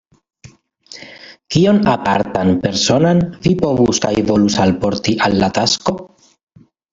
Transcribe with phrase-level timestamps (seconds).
[1.55, 5.97] Kion apartan, personan, vi povus kaj volus alporti al la tasko?